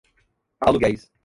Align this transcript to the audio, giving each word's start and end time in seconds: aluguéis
aluguéis 0.59 1.11